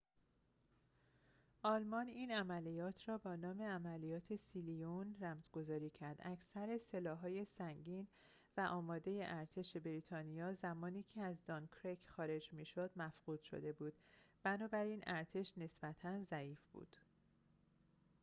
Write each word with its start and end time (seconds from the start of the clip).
آلمان 1.63 2.07
این 2.07 2.31
عملیات 2.31 3.09
را 3.09 3.17
با 3.17 3.35
نام 3.35 3.61
عملیات 3.61 4.35
سیلیون 4.35 5.15
رمزگذاری 5.21 5.89
کرد 5.89 6.19
اکثر 6.23 6.77
سلاح‌های 6.77 7.45
سنگین 7.45 8.07
و 8.57 8.61
آماد 8.61 9.01
ارتش 9.09 9.77
بریتانیا 9.77 10.53
زمانی 10.53 11.03
که 11.03 11.21
از 11.21 11.45
دانکرک 11.45 12.05
خارج 12.07 12.53
می‌شد 12.53 12.91
مفقود 12.95 13.41
شده 13.41 13.73
بود 13.73 13.93
بنابراین 14.43 15.03
ارتش 15.07 15.57
نسبتاً 15.57 16.23
ضعیف 16.23 16.59
بود 16.71 16.97